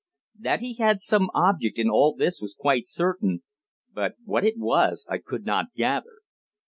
[0.39, 3.43] That he had some object in all this was quite certain,
[3.93, 6.21] but what it was I could not gather.